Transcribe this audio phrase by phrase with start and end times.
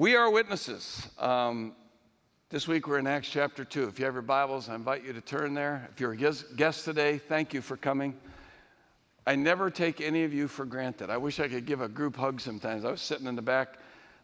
[0.00, 1.06] We are witnesses.
[1.18, 1.74] Um,
[2.48, 3.88] this week we're in Acts chapter 2.
[3.88, 5.86] If you have your Bibles, I invite you to turn there.
[5.92, 8.18] If you're a guest today, thank you for coming.
[9.26, 11.10] I never take any of you for granted.
[11.10, 12.86] I wish I could give a group hug sometimes.
[12.86, 13.76] I was sitting in the back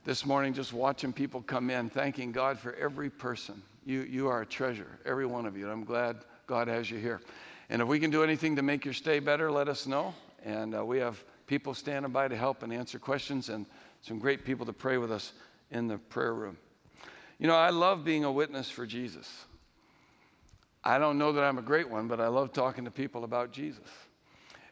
[0.06, 3.60] this morning just watching people come in, thanking God for every person.
[3.84, 5.64] You, you are a treasure, every one of you.
[5.64, 6.16] And I'm glad
[6.46, 7.20] God has you here.
[7.68, 10.14] And if we can do anything to make your stay better, let us know.
[10.42, 13.66] And uh, we have people standing by to help and answer questions and
[14.00, 15.34] some great people to pray with us
[15.70, 16.56] in the prayer room.
[17.38, 19.28] You know, I love being a witness for Jesus.
[20.82, 23.52] I don't know that I'm a great one, but I love talking to people about
[23.52, 23.88] Jesus.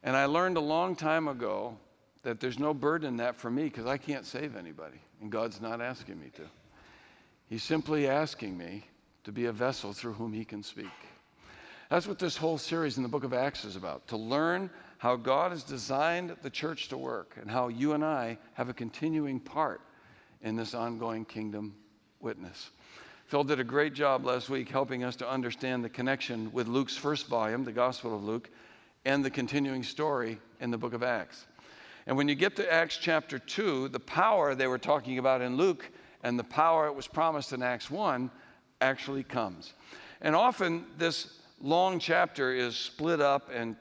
[0.03, 1.77] And I learned a long time ago
[2.23, 5.61] that there's no burden in that for me because I can't save anybody, and God's
[5.61, 6.43] not asking me to.
[7.49, 8.85] He's simply asking me
[9.25, 10.87] to be a vessel through whom He can speak.
[11.91, 15.17] That's what this whole series in the book of Acts is about to learn how
[15.17, 19.39] God has designed the church to work and how you and I have a continuing
[19.39, 19.83] part
[20.45, 21.75] in this ongoing kingdom
[22.21, 22.71] witness.
[23.27, 26.97] Phil did a great job last week helping us to understand the connection with Luke's
[26.97, 28.51] first volume, the Gospel of Luke,
[29.07, 31.47] and the continuing story in the book of Acts.
[32.07, 35.57] And when you get to Acts chapter 2, the power they were talking about in
[35.57, 35.91] Luke
[36.23, 38.31] and the power it was promised in Acts 1
[38.83, 39.73] actually comes.
[40.21, 43.77] And often this long chapter is split up and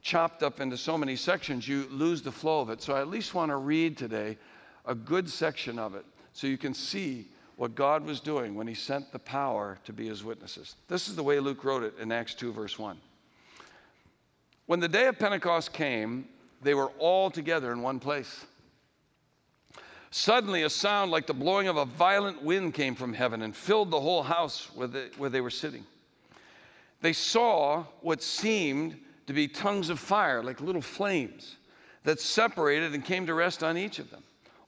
[0.00, 2.80] chopped up into so many sections, you lose the flow of it.
[2.82, 4.38] So I at least want to read today
[4.86, 8.74] a good section of it so you can see what God was doing when he
[8.74, 10.76] sent the power to be his witnesses.
[10.88, 12.98] This is the way Luke wrote it in Acts 2, verse 1.
[14.66, 16.26] When the day of Pentecost came,
[16.62, 18.46] they were all together in one place.
[20.10, 23.90] Suddenly, a sound like the blowing of a violent wind came from heaven and filled
[23.90, 25.84] the whole house where they, where they were sitting.
[27.00, 31.56] They saw what seemed to be tongues of fire, like little flames,
[32.04, 34.22] that separated and came to rest on each of them.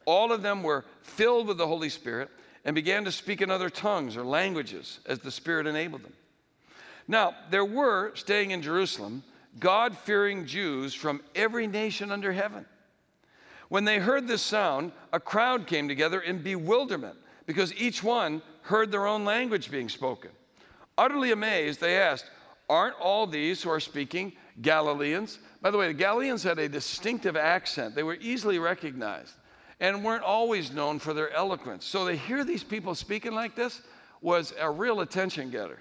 [0.07, 2.31] All of them were filled with the Holy Spirit
[2.65, 6.15] and began to speak in other tongues or languages as the Spirit enabled them.
[7.09, 9.23] Now, there were, staying in Jerusalem,
[9.61, 12.65] God fearing Jews from every nation under heaven.
[13.69, 18.91] When they heard this sound, a crowd came together in bewilderment because each one heard
[18.91, 20.31] their own language being spoken.
[20.99, 22.31] Utterly amazed, they asked,
[22.69, 25.39] Aren't all these who are speaking Galileans?
[25.63, 29.35] By the way, the Galileans had a distinctive accent, they were easily recognized
[29.81, 31.85] and weren't always known for their eloquence.
[31.85, 33.83] So to hear these people speaking like this
[34.21, 35.79] was a real attention getter.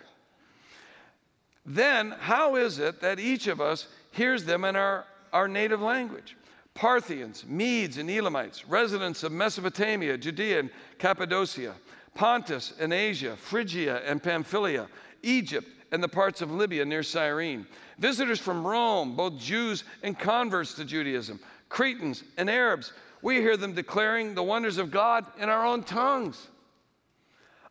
[1.66, 6.36] Then, how is it that each of us hears them in our, our native language?
[6.76, 10.70] Parthians, Medes, and Elamites, residents of Mesopotamia, Judea, and
[11.00, 11.74] Cappadocia,
[12.14, 14.88] Pontus and Asia, Phrygia and Pamphylia,
[15.24, 17.66] Egypt, and the parts of Libya near Cyrene,
[17.98, 21.40] visitors from Rome, both Jews and converts to Judaism,
[21.70, 22.92] Cretans and Arabs
[23.26, 26.48] we hear them declaring the wonders of God in our own tongues.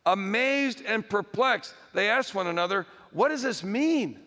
[0.05, 4.19] Amazed and perplexed, they asked one another, What does this mean?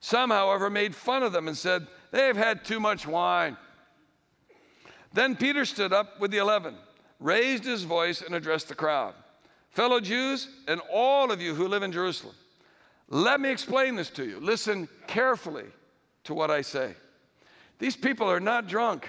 [0.00, 3.56] Some, however, made fun of them and said, They have had too much wine.
[5.14, 6.74] Then Peter stood up with the eleven,
[7.18, 9.14] raised his voice, and addressed the crowd
[9.70, 12.34] Fellow Jews, and all of you who live in Jerusalem,
[13.08, 14.38] let me explain this to you.
[14.38, 15.64] Listen carefully
[16.24, 16.92] to what I say.
[17.78, 19.08] These people are not drunk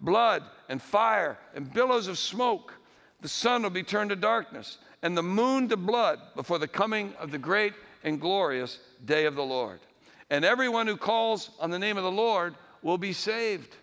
[0.00, 2.74] blood and fire and billows of smoke.
[3.20, 7.14] The sun will be turned to darkness and the moon to blood before the coming
[7.18, 7.72] of the great
[8.04, 9.80] and glorious day of the Lord.
[10.30, 13.76] And everyone who calls on the name of the Lord will be saved.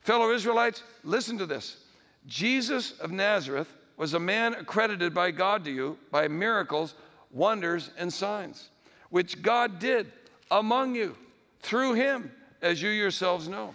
[0.00, 1.84] Fellow Israelites, listen to this.
[2.26, 6.94] Jesus of Nazareth was a man accredited by God to you by miracles,
[7.30, 8.70] wonders, and signs,
[9.10, 10.10] which God did
[10.50, 11.16] among you
[11.60, 12.30] through him,
[12.62, 13.74] as you yourselves know.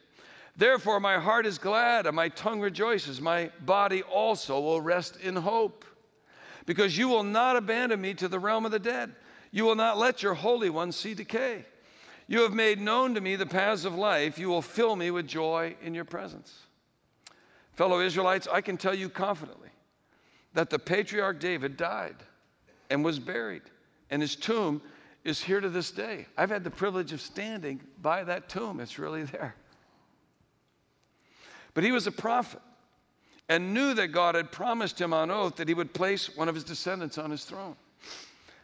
[0.55, 3.21] Therefore, my heart is glad and my tongue rejoices.
[3.21, 5.85] My body also will rest in hope.
[6.65, 9.15] Because you will not abandon me to the realm of the dead.
[9.51, 11.65] You will not let your Holy One see decay.
[12.27, 14.37] You have made known to me the paths of life.
[14.37, 16.53] You will fill me with joy in your presence.
[17.73, 19.69] Fellow Israelites, I can tell you confidently
[20.53, 22.15] that the patriarch David died
[22.89, 23.63] and was buried,
[24.09, 24.81] and his tomb
[25.23, 26.27] is here to this day.
[26.37, 29.55] I've had the privilege of standing by that tomb, it's really there.
[31.73, 32.61] But he was a prophet
[33.49, 36.55] and knew that God had promised him on oath that he would place one of
[36.55, 37.75] his descendants on his throne.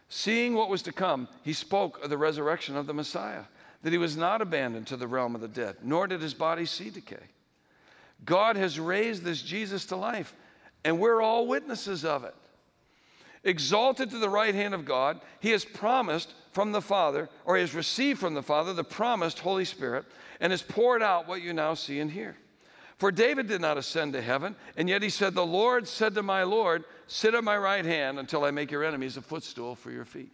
[0.08, 3.44] Seeing what was to come, he spoke of the resurrection of the Messiah,
[3.82, 6.64] that he was not abandoned to the realm of the dead, nor did his body
[6.64, 7.16] see decay.
[8.24, 10.34] God has raised this Jesus to life,
[10.84, 12.34] and we're all witnesses of it.
[13.44, 17.60] Exalted to the right hand of God, he has promised from the Father, or he
[17.60, 20.06] has received from the Father, the promised Holy Spirit,
[20.40, 22.36] and has poured out what you now see and hear.
[22.98, 26.22] For David did not ascend to heaven, and yet he said, The Lord said to
[26.22, 29.92] my Lord, Sit at my right hand until I make your enemies a footstool for
[29.92, 30.32] your feet.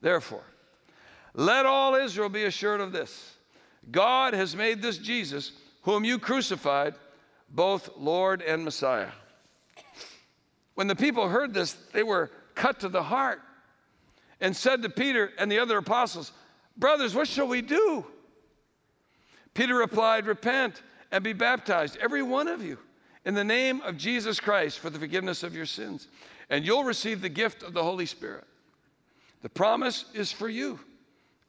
[0.00, 0.44] Therefore,
[1.34, 3.34] let all Israel be assured of this
[3.90, 5.52] God has made this Jesus,
[5.82, 6.94] whom you crucified,
[7.50, 9.10] both Lord and Messiah.
[10.74, 13.42] When the people heard this, they were cut to the heart
[14.40, 16.32] and said to Peter and the other apostles,
[16.76, 18.06] Brothers, what shall we do?
[19.52, 20.80] Peter replied, Repent
[21.12, 22.78] and be baptized, every one of you,
[23.24, 26.08] in the name of Jesus Christ for the forgiveness of your sins,
[26.48, 28.44] and you'll receive the gift of the Holy Spirit.
[29.42, 30.78] The promise is for you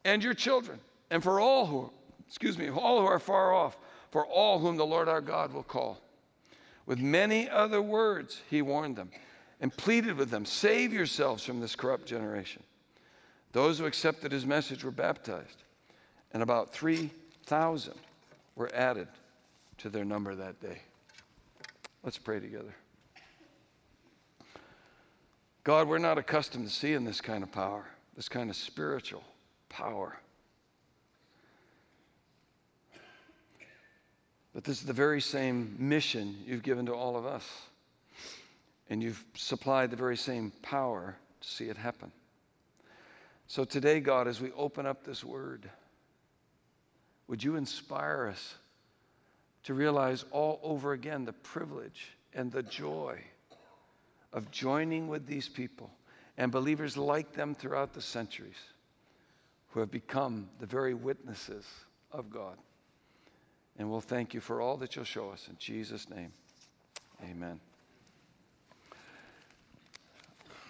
[0.03, 0.79] and your children,
[1.09, 1.91] and for all who,
[2.27, 3.77] excuse me, all who are far off,
[4.11, 5.99] for all whom the Lord our God will call.
[6.85, 9.11] With many other words, he warned them
[9.61, 12.63] and pleaded with them save yourselves from this corrupt generation.
[13.51, 15.63] Those who accepted his message were baptized,
[16.33, 17.93] and about 3,000
[18.55, 19.07] were added
[19.81, 20.79] to their number that day.
[22.03, 22.75] Let's pray together.
[25.63, 27.85] God, we're not accustomed to seeing this kind of power,
[28.15, 29.23] this kind of spiritual
[29.69, 30.19] power.
[34.53, 37.47] But this is the very same mission you've given to all of us.
[38.89, 42.11] And you've supplied the very same power to see it happen.
[43.47, 45.69] So today, God, as we open up this word,
[47.27, 48.55] would you inspire us
[49.63, 53.19] to realize all over again the privilege and the joy
[54.33, 55.91] of joining with these people
[56.37, 58.57] and believers like them throughout the centuries
[59.69, 61.65] who have become the very witnesses
[62.11, 62.57] of God.
[63.77, 65.47] And we'll thank you for all that you'll show us.
[65.49, 66.31] In Jesus' name,
[67.23, 67.59] amen.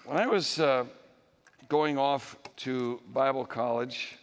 [0.06, 0.86] When I was uh,
[1.70, 4.18] going off to Bible college,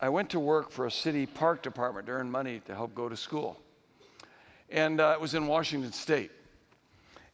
[0.00, 3.08] I went to work for a city park department to earn money to help go
[3.08, 3.60] to school.
[4.70, 6.30] And uh, it was in Washington State.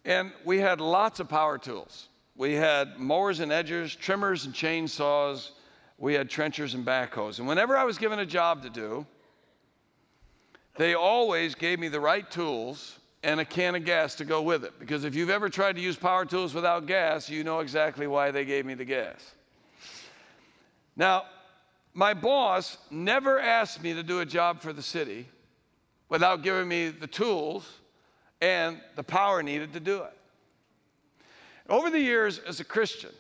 [0.04, 2.08] And we had lots of power tools.
[2.36, 5.50] We had mowers and edgers, trimmers and chainsaws.
[5.98, 7.38] We had trenchers and backhoes.
[7.38, 9.06] And whenever I was given a job to do,
[10.76, 14.64] they always gave me the right tools and a can of gas to go with
[14.64, 14.78] it.
[14.78, 18.30] Because if you've ever tried to use power tools without gas, you know exactly why
[18.30, 19.34] they gave me the gas.
[20.96, 21.24] Now,
[21.94, 25.28] my boss never asked me to do a job for the city
[26.08, 27.68] without giving me the tools
[28.40, 30.12] and the power needed to do it.
[31.68, 33.12] Over the years as a Christian,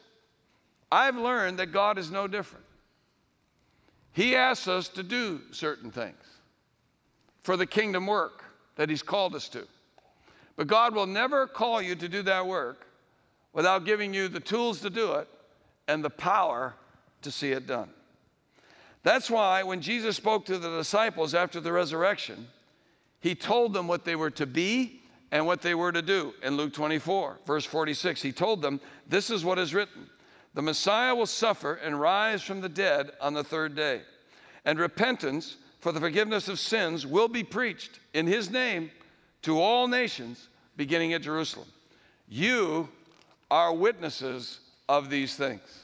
[0.92, 2.64] I've learned that God is no different.
[4.12, 6.22] He asks us to do certain things
[7.42, 8.44] for the kingdom work
[8.76, 9.66] that He's called us to.
[10.56, 12.86] But God will never call you to do that work
[13.52, 15.28] without giving you the tools to do it
[15.88, 16.74] and the power
[17.22, 17.88] to see it done.
[19.04, 22.48] That's why when Jesus spoke to the disciples after the resurrection,
[23.20, 26.32] he told them what they were to be and what they were to do.
[26.42, 30.08] In Luke 24, verse 46, he told them, This is what is written
[30.54, 34.00] The Messiah will suffer and rise from the dead on the third day,
[34.64, 38.90] and repentance for the forgiveness of sins will be preached in his name
[39.42, 41.68] to all nations, beginning at Jerusalem.
[42.26, 42.88] You
[43.50, 45.83] are witnesses of these things.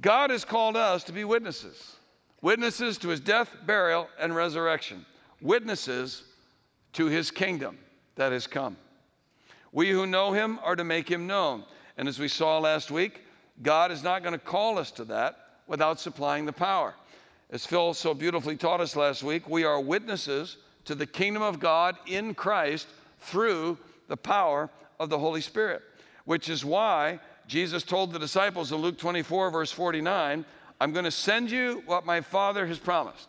[0.00, 1.96] God has called us to be witnesses
[2.42, 5.04] witnesses to his death, burial, and resurrection,
[5.40, 6.22] witnesses
[6.92, 7.76] to his kingdom
[8.14, 8.76] that has come.
[9.72, 11.64] We who know him are to make him known.
[11.96, 13.22] And as we saw last week,
[13.62, 16.94] God is not going to call us to that without supplying the power.
[17.50, 21.58] As Phil so beautifully taught us last week, we are witnesses to the kingdom of
[21.58, 22.86] God in Christ
[23.20, 25.82] through the power of the Holy Spirit,
[26.24, 30.44] which is why Jesus told the disciples in Luke 24, verse 49,
[30.80, 33.28] I'm going to send you what my Father has promised.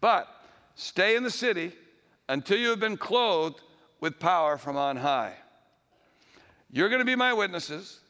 [0.00, 0.28] But
[0.74, 1.72] stay in the city
[2.28, 3.60] until you have been clothed
[4.00, 5.34] with power from on high.
[6.70, 8.00] You're going to be my witnesses.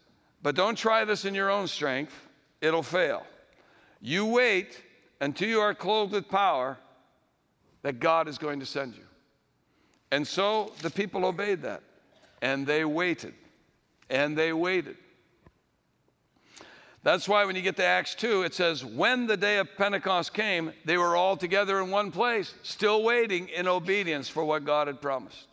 [0.44, 2.12] But don't try this in your own strength,
[2.60, 3.26] it'll fail.
[4.02, 4.78] You wait
[5.22, 6.76] until you are clothed with power
[7.80, 9.04] that God is going to send you.
[10.10, 11.82] And so the people obeyed that,
[12.42, 13.32] and they waited,
[14.10, 14.96] and they waited.
[17.04, 20.32] That's why when you get to Acts 2, it says, When the day of Pentecost
[20.32, 24.86] came, they were all together in one place, still waiting in obedience for what God
[24.86, 25.48] had promised.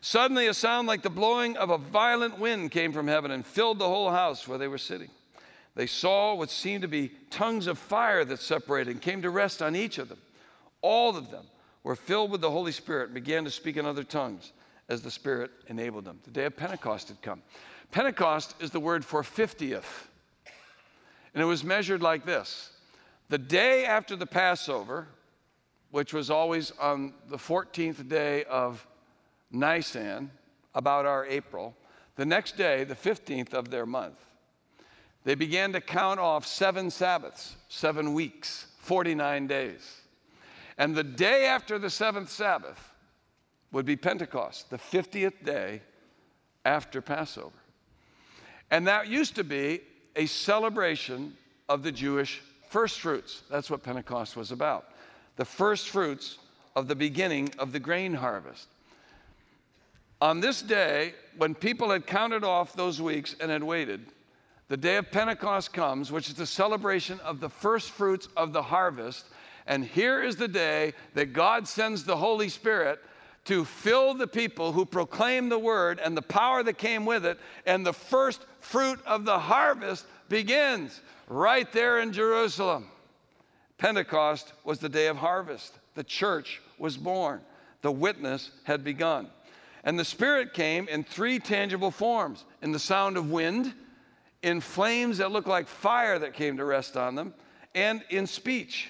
[0.00, 3.80] Suddenly, a sound like the blowing of a violent wind came from heaven and filled
[3.80, 5.10] the whole house where they were sitting.
[5.74, 9.62] They saw what seemed to be tongues of fire that separated and came to rest
[9.62, 10.18] on each of them.
[10.80, 11.44] All of them
[11.82, 14.52] were filled with the Holy Spirit and began to speak in other tongues
[14.88, 16.20] as the Spirit enabled them.
[16.22, 17.42] The day of Pentecost had come.
[17.90, 20.06] Pentecost is the word for 50th.
[21.36, 22.70] And it was measured like this
[23.28, 25.06] the day after the Passover,
[25.90, 28.86] which was always on the 14th day of
[29.50, 30.30] Nisan,
[30.74, 31.74] about our April,
[32.16, 34.18] the next day, the 15th of their month,
[35.24, 40.00] they began to count off seven Sabbaths, seven weeks, 49 days.
[40.78, 42.94] And the day after the seventh Sabbath
[43.72, 45.82] would be Pentecost, the 50th day
[46.64, 47.58] after Passover.
[48.70, 49.82] And that used to be
[50.16, 51.36] a celebration
[51.68, 53.42] of the Jewish first fruits.
[53.50, 54.88] That's what Pentecost was about.
[55.36, 56.38] The first fruits
[56.74, 58.68] of the beginning of the grain harvest.
[60.20, 64.06] On this day, when people had counted off those weeks and had waited,
[64.68, 68.62] the day of Pentecost comes, which is the celebration of the first fruits of the
[68.62, 69.26] harvest.
[69.66, 72.98] And here is the day that God sends the Holy Spirit
[73.46, 77.38] to fill the people who proclaimed the word and the power that came with it.
[77.64, 82.86] And the first fruit of the harvest begins right there in Jerusalem.
[83.78, 85.74] Pentecost was the day of harvest.
[85.94, 87.40] The church was born.
[87.82, 89.28] The witness had begun.
[89.84, 93.72] And the Spirit came in three tangible forms in the sound of wind,
[94.42, 97.34] in flames that looked like fire that came to rest on them,
[97.74, 98.88] and in speech.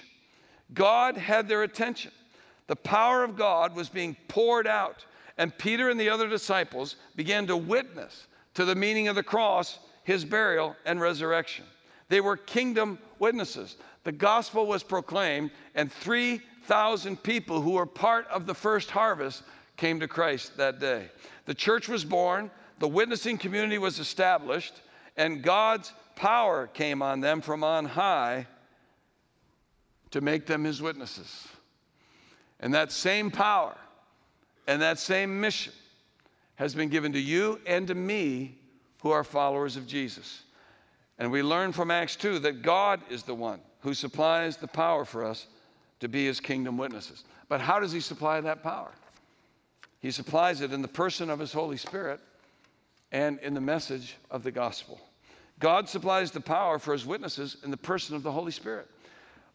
[0.73, 2.11] God had their attention.
[2.67, 5.05] The power of God was being poured out,
[5.37, 9.79] and Peter and the other disciples began to witness to the meaning of the cross,
[10.03, 11.65] his burial, and resurrection.
[12.09, 13.77] They were kingdom witnesses.
[14.03, 19.43] The gospel was proclaimed, and 3,000 people who were part of the first harvest
[19.75, 21.09] came to Christ that day.
[21.45, 24.81] The church was born, the witnessing community was established,
[25.15, 28.47] and God's power came on them from on high
[30.11, 31.47] to make them his witnesses.
[32.59, 33.75] And that same power
[34.67, 35.73] and that same mission
[36.55, 38.57] has been given to you and to me
[39.01, 40.43] who are followers of Jesus.
[41.19, 45.05] And we learn from Acts 2 that God is the one who supplies the power
[45.05, 45.47] for us
[45.99, 47.23] to be his kingdom witnesses.
[47.47, 48.91] But how does he supply that power?
[49.99, 52.19] He supplies it in the person of his Holy Spirit
[53.11, 54.99] and in the message of the gospel.
[55.59, 58.87] God supplies the power for his witnesses in the person of the Holy Spirit.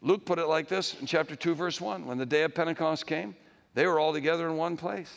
[0.03, 3.07] Luke put it like this in chapter 2, verse 1 When the day of Pentecost
[3.07, 3.33] came,
[3.73, 5.11] they were all together in one place.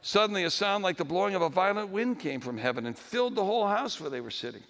[0.00, 3.34] Suddenly, a sound like the blowing of a violent wind came from heaven and filled
[3.34, 4.62] the whole house where they were sitting.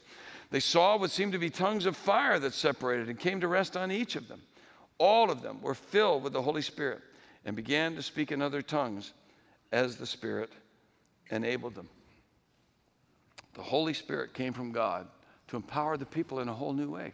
[0.51, 3.77] They saw what seemed to be tongues of fire that separated and came to rest
[3.77, 4.43] on each of them.
[4.99, 7.01] All of them were filled with the Holy Spirit
[7.45, 9.13] and began to speak in other tongues
[9.71, 10.51] as the Spirit
[11.31, 11.89] enabled them.
[13.55, 15.09] The Holy Spirit came from God
[15.49, 17.13] to empower the people in a whole new way.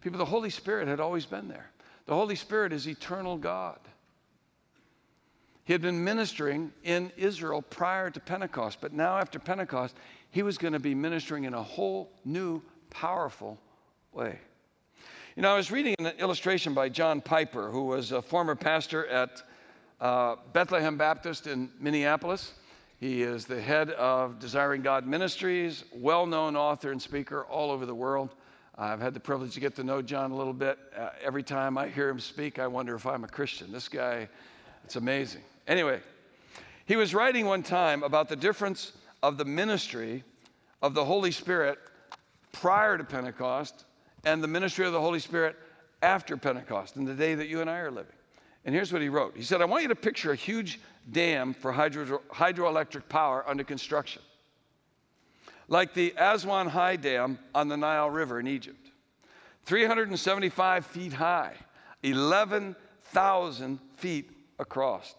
[0.00, 1.70] People, the Holy Spirit had always been there.
[2.06, 3.78] The Holy Spirit is eternal God.
[5.64, 9.96] He had been ministering in Israel prior to Pentecost, but now after Pentecost,
[10.30, 13.58] he was going to be ministering in a whole new powerful
[14.12, 14.38] way.
[15.36, 19.06] You know, I was reading an illustration by John Piper, who was a former pastor
[19.06, 19.42] at
[20.00, 22.52] uh, Bethlehem Baptist in Minneapolis.
[23.00, 27.86] He is the head of Desiring God Ministries, well known author and speaker all over
[27.86, 28.34] the world.
[28.76, 30.78] I've had the privilege to get to know John a little bit.
[30.96, 33.70] Uh, every time I hear him speak, I wonder if I'm a Christian.
[33.70, 34.28] This guy,
[34.84, 35.42] it's amazing.
[35.68, 36.00] Anyway,
[36.86, 40.24] he was writing one time about the difference of the ministry
[40.82, 41.78] of the Holy Spirit
[42.52, 43.84] prior to Pentecost
[44.24, 45.56] and the ministry of the Holy Spirit
[46.02, 48.12] after Pentecost, in the day that you and I are living.
[48.64, 50.80] And here's what he wrote He said, I want you to picture a huge
[51.12, 54.20] dam for hydro- hydroelectric power under construction,
[55.68, 58.90] like the Aswan High Dam on the Nile River in Egypt.
[59.64, 61.54] 375 feet high,
[62.02, 65.14] 11,000 feet across.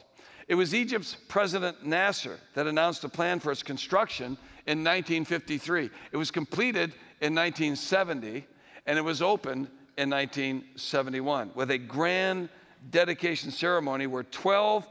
[0.48, 4.38] It was Egypt's President Nasser that announced a plan for its construction
[4.68, 5.90] in 1953.
[6.12, 8.46] It was completed in 1970
[8.86, 12.50] and it was opened in 1971 with a grand
[12.92, 14.88] dedication ceremony where 12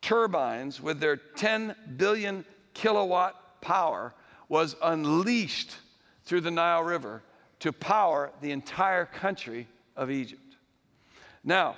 [0.00, 4.14] turbines with their 10 billion kilowatt power
[4.50, 5.76] was unleashed
[6.24, 7.22] through the Nile River
[7.60, 9.66] to power the entire country
[9.96, 10.56] of Egypt.
[11.44, 11.76] Now,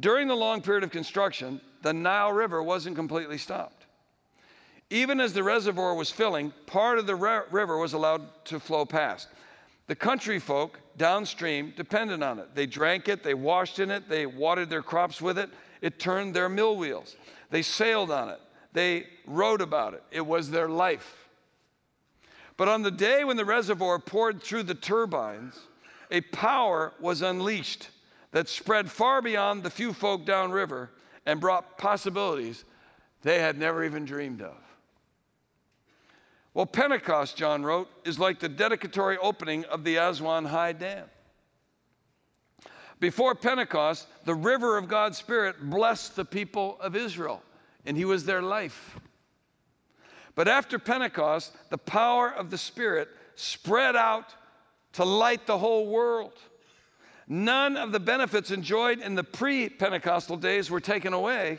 [0.00, 3.84] during the long period of construction, the Nile River wasn't completely stopped.
[4.90, 9.28] Even as the reservoir was filling, part of the river was allowed to flow past.
[9.86, 12.54] The country folk downstream depended on it.
[12.54, 15.50] They drank it, they washed in it, they watered their crops with it.
[15.82, 17.16] It turned their mill wheels.
[17.50, 18.40] They sailed on it,
[18.72, 20.02] they wrote about it.
[20.10, 21.27] It was their life.
[22.58, 25.58] But on the day when the reservoir poured through the turbines,
[26.10, 27.88] a power was unleashed
[28.32, 30.90] that spread far beyond the few folk downriver
[31.24, 32.64] and brought possibilities
[33.22, 34.56] they had never even dreamed of.
[36.52, 41.04] Well, Pentecost, John wrote, is like the dedicatory opening of the Aswan High Dam.
[42.98, 47.40] Before Pentecost, the river of God's Spirit blessed the people of Israel,
[47.86, 48.98] and He was their life.
[50.38, 54.36] But after Pentecost, the power of the Spirit spread out
[54.92, 56.34] to light the whole world.
[57.26, 61.58] None of the benefits enjoyed in the pre Pentecostal days were taken away,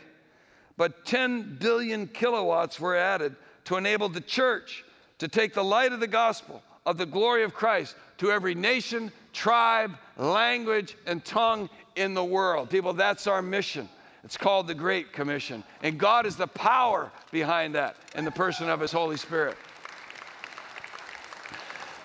[0.78, 4.82] but 10 billion kilowatts were added to enable the church
[5.18, 9.12] to take the light of the gospel of the glory of Christ to every nation,
[9.34, 12.70] tribe, language, and tongue in the world.
[12.70, 13.90] People, that's our mission.
[14.24, 15.64] It's called the Great Commission.
[15.82, 19.56] And God is the power behind that in the person of His Holy Spirit.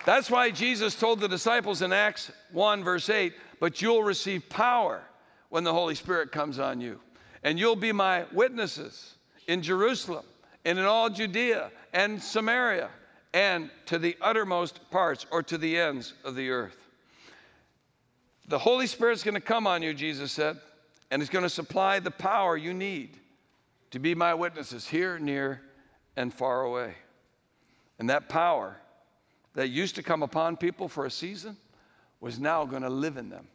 [0.06, 5.02] That's why Jesus told the disciples in Acts 1, verse 8, but you'll receive power
[5.50, 7.00] when the Holy Spirit comes on you.
[7.44, 9.16] And you'll be my witnesses
[9.48, 10.26] in Jerusalem
[10.64, 12.90] and in all Judea and Samaria
[13.34, 16.78] and to the uttermost parts or to the ends of the earth.
[18.48, 20.58] The Holy Spirit's going to come on you, Jesus said,
[21.12, 23.18] and it's going to supply the power you need
[23.92, 25.62] to be my witnesses here, near,
[26.16, 26.96] and far away.
[28.00, 28.76] And that power
[29.54, 31.56] that used to come upon people for a season
[32.20, 33.48] was now going to live in them.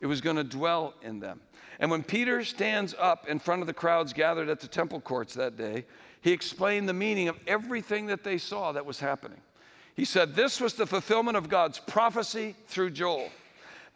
[0.00, 1.40] It was going to dwell in them.
[1.78, 5.34] And when Peter stands up in front of the crowds gathered at the temple courts
[5.34, 5.86] that day,
[6.20, 9.40] he explained the meaning of everything that they saw that was happening.
[9.94, 13.30] He said, This was the fulfillment of God's prophecy through Joel.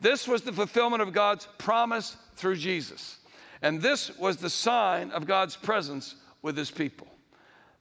[0.00, 3.18] This was the fulfillment of God's promise through Jesus.
[3.62, 7.06] And this was the sign of God's presence with his people.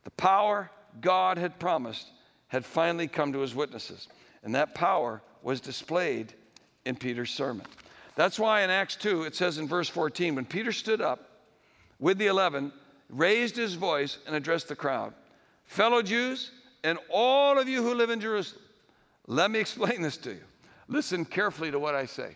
[0.04, 0.70] The power
[1.02, 2.08] God had promised
[2.48, 4.08] had finally come to his witnesses.
[4.44, 6.34] And that power was displayed
[6.86, 7.66] in Peter's sermon.
[8.16, 11.30] That's why in Acts 2, it says in verse 14, when Peter stood up
[12.00, 12.74] with the eleven,
[13.10, 15.14] raised his voice, and addressed the crowd
[15.66, 16.52] Fellow Jews,
[16.84, 18.64] and all of you who live in Jerusalem,
[19.28, 20.42] let me explain this to you.
[20.88, 22.36] Listen carefully to what I say.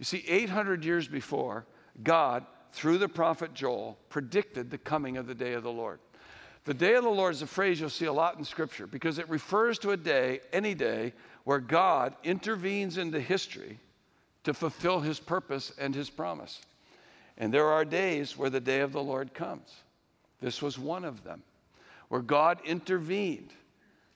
[0.00, 1.66] You see, 800 years before,
[2.02, 6.00] God, through the prophet Joel, predicted the coming of the day of the Lord.
[6.64, 9.18] The day of the Lord is a phrase you'll see a lot in Scripture because
[9.18, 11.12] it refers to a day, any day,
[11.44, 13.78] where God intervenes into history
[14.44, 16.62] to fulfill his purpose and his promise.
[17.36, 19.70] And there are days where the day of the Lord comes.
[20.40, 21.42] This was one of them,
[22.08, 23.52] where God intervened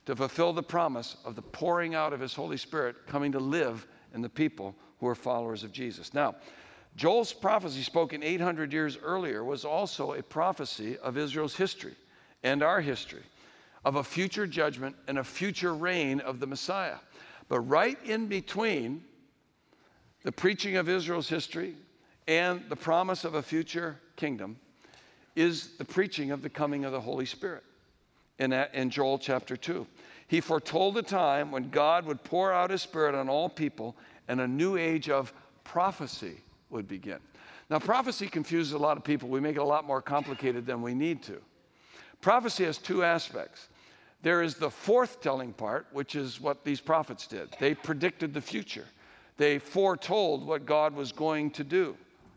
[0.07, 3.85] to fulfill the promise of the pouring out of his Holy Spirit coming to live
[4.15, 6.13] in the people who are followers of Jesus.
[6.13, 6.35] Now,
[6.95, 11.93] Joel's prophecy spoken 800 years earlier was also a prophecy of Israel's history
[12.43, 13.23] and our history
[13.83, 16.97] of a future judgment and a future reign of the Messiah.
[17.49, 19.03] But right in between
[20.23, 21.75] the preaching of Israel's history
[22.27, 24.57] and the promise of a future kingdom
[25.35, 27.63] is the preaching of the coming of the Holy Spirit
[28.39, 29.85] in, in Joel chapter 2.
[30.27, 33.95] He foretold a time when God would pour out his Spirit on all people
[34.27, 35.33] and a new age of
[35.63, 36.37] prophecy
[36.69, 37.19] would begin.
[37.69, 39.29] Now, prophecy confuses a lot of people.
[39.29, 41.41] We make it a lot more complicated than we need to.
[42.21, 43.69] Prophecy has two aspects.
[44.21, 47.49] There is the forthtelling part, which is what these prophets did.
[47.59, 48.85] They predicted the future,
[49.37, 51.95] they foretold what God was going to do.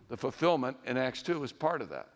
[0.09, 2.09] The fulfillment in Acts 2 is part of that.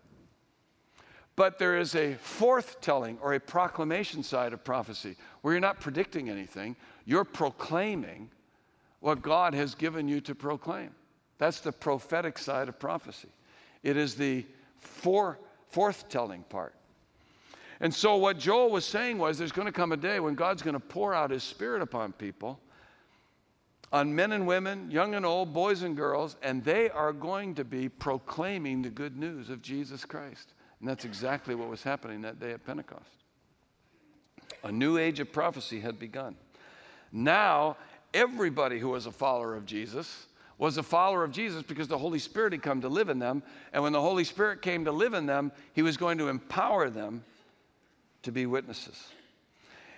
[1.36, 6.28] But there is a forthtelling or a proclamation side of prophecy where you're not predicting
[6.28, 8.30] anything, you're proclaiming
[9.02, 10.90] what God has given you to proclaim.
[11.38, 13.28] That's the prophetic side of prophecy.
[13.82, 14.46] It is the
[14.78, 15.40] for,
[15.74, 16.74] forthtelling part.
[17.80, 20.62] And so, what Joel was saying was there's going to come a day when God's
[20.62, 22.60] going to pour out his spirit upon people,
[23.92, 27.64] on men and women, young and old, boys and girls, and they are going to
[27.64, 30.54] be proclaiming the good news of Jesus Christ.
[30.78, 33.02] And that's exactly what was happening that day at Pentecost.
[34.62, 36.36] A new age of prophecy had begun.
[37.10, 37.76] Now,
[38.14, 40.26] everybody who was a follower of Jesus
[40.58, 43.42] was a follower of Jesus because the Holy Spirit had come to live in them.
[43.72, 46.88] And when the Holy Spirit came to live in them, He was going to empower
[46.88, 47.24] them
[48.22, 49.08] to be witnesses.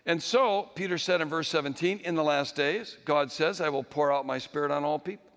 [0.06, 3.82] And so, Peter said in verse 17, in the last days, God says, I will
[3.82, 5.30] pour out my spirit on all people.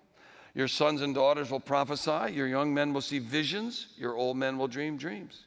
[0.54, 4.58] Your sons and daughters will prophesy, your young men will see visions, your old men
[4.58, 5.44] will dream dreams.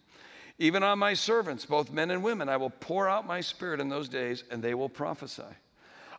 [0.58, 3.90] Even on my servants, both men and women, I will pour out my spirit in
[3.90, 5.44] those days, and they will prophesy.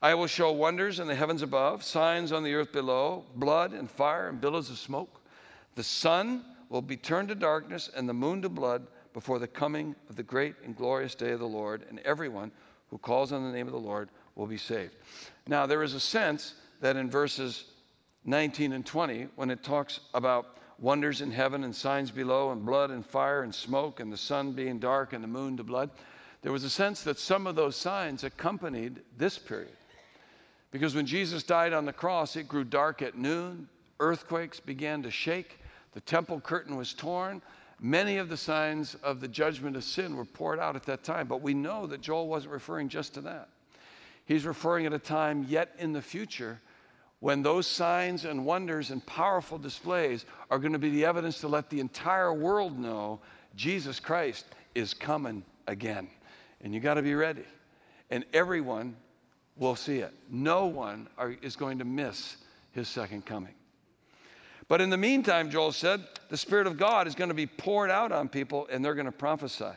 [0.03, 3.89] I will show wonders in the heavens above, signs on the earth below, blood and
[3.89, 5.21] fire and billows of smoke.
[5.77, 9.95] The sun will be turned to darkness and the moon to blood before the coming
[10.11, 12.51] of the great and glorious day of the Lord, and everyone
[12.91, 14.97] who calls on the name of the Lord will be saved.
[15.47, 17.67] Now, there is a sense that in verses
[18.25, 22.91] 19 and 20, when it talks about wonders in heaven and signs below, and blood
[22.91, 25.91] and fire and smoke, and the sun being dark and the moon to blood,
[26.41, 29.77] there was a sense that some of those signs accompanied this period.
[30.73, 33.69] Because when Jesus died on the cross, it grew dark at noon,
[34.01, 35.61] earthquakes began to shake,
[35.93, 37.41] the temple curtain was torn,
[37.85, 41.27] Many of the signs of the judgment of sin were poured out at that time,
[41.27, 43.49] but we know that Joel wasn't referring just to that.
[44.25, 46.61] He's referring at a time yet in the future
[47.19, 51.49] when those signs and wonders and powerful displays are going to be the evidence to
[51.49, 53.19] let the entire world know
[53.57, 56.09] Jesus Christ is coming again.
[56.61, 57.45] And you got to be ready.
[58.11, 58.95] And everyone
[59.57, 60.13] will see it.
[60.31, 62.37] No one are, is going to miss
[62.73, 63.55] his second coming.
[64.69, 67.91] But in the meantime, Joel said, the Spirit of God is going to be poured
[67.91, 69.73] out on people and they're going to prophesy.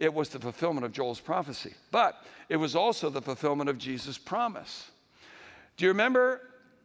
[0.00, 4.18] It was the fulfillment of Joel's prophecy, but it was also the fulfillment of Jesus'
[4.18, 4.90] promise.
[5.76, 6.40] Do you remember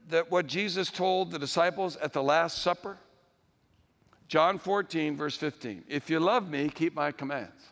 [0.09, 2.97] that what Jesus told the disciples at the Last Supper?
[4.27, 5.85] John 14, verse 15.
[5.87, 7.71] If you love me, keep my commands.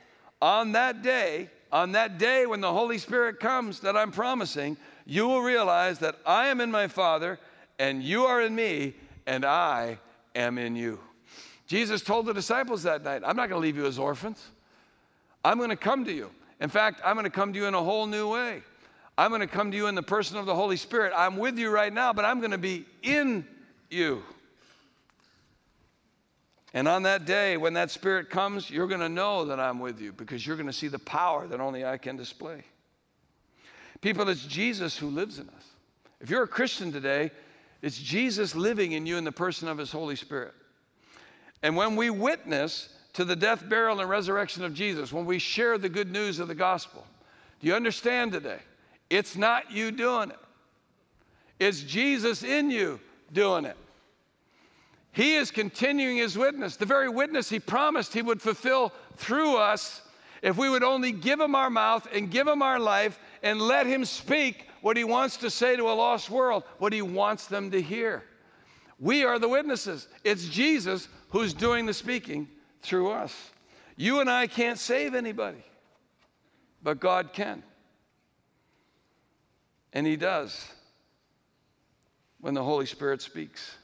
[0.41, 5.27] On that day, on that day when the Holy Spirit comes that I'm promising, you
[5.27, 7.39] will realize that I am in my Father
[7.79, 8.93] and you are in me,
[9.25, 9.97] and I
[10.35, 10.99] am in you.
[11.65, 14.45] Jesus told the disciples that night, I'm not going to leave you as orphans.
[15.43, 16.29] I'm going to come to you.
[16.59, 18.61] In fact, I'm going to come to you in a whole new way.
[19.17, 21.11] I'm going to come to you in the person of the Holy Spirit.
[21.15, 23.47] I'm with you right now, but I'm going to be in
[23.89, 24.21] you.
[26.73, 29.99] And on that day, when that Spirit comes, you're going to know that I'm with
[29.99, 32.63] you because you're going to see the power that only I can display.
[33.99, 35.65] People, it's Jesus who lives in us.
[36.21, 37.31] If you're a Christian today,
[37.81, 40.53] it's Jesus living in you in the person of His Holy Spirit.
[41.61, 45.77] And when we witness to the death, burial, and resurrection of Jesus, when we share
[45.77, 47.05] the good news of the gospel,
[47.59, 48.59] do you understand today?
[49.09, 50.39] It's not you doing it,
[51.59, 52.99] it's Jesus in you
[53.33, 53.77] doing it.
[55.11, 60.01] He is continuing his witness, the very witness he promised he would fulfill through us
[60.41, 63.85] if we would only give him our mouth and give him our life and let
[63.85, 67.71] him speak what he wants to say to a lost world, what he wants them
[67.71, 68.23] to hear.
[68.99, 70.07] We are the witnesses.
[70.23, 72.47] It's Jesus who's doing the speaking
[72.81, 73.51] through us.
[73.97, 75.63] You and I can't save anybody,
[76.81, 77.63] but God can.
[79.93, 80.71] And he does
[82.39, 83.75] when the Holy Spirit speaks.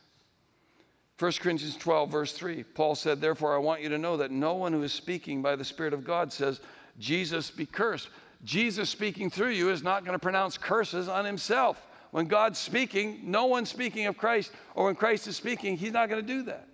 [1.19, 4.53] 1 Corinthians 12, verse 3, Paul said, Therefore, I want you to know that no
[4.53, 6.59] one who is speaking by the Spirit of God says,
[6.99, 8.09] Jesus be cursed.
[8.43, 11.81] Jesus speaking through you is not going to pronounce curses on himself.
[12.11, 16.07] When God's speaking, no one's speaking of Christ, or when Christ is speaking, he's not
[16.07, 16.67] going to do that.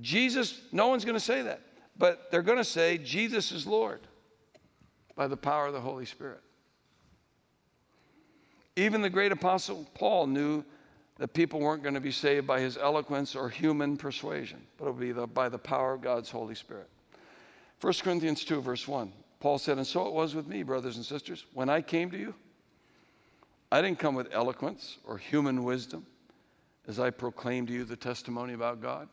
[0.00, 1.60] Jesus, no one's going to say that,
[1.98, 4.00] but they're going to say, Jesus is Lord
[5.14, 6.40] by the power of the Holy Spirit.
[8.76, 10.64] Even the great apostle Paul knew
[11.20, 14.92] that people weren't going to be saved by his eloquence or human persuasion, but it
[14.92, 16.88] would be the, by the power of God's Holy Spirit.
[17.82, 19.12] 1 Corinthians 2, verse 1.
[19.38, 21.44] Paul said, And so it was with me, brothers and sisters.
[21.52, 22.34] When I came to you,
[23.70, 26.06] I didn't come with eloquence or human wisdom
[26.88, 29.06] as I proclaimed to you the testimony about God.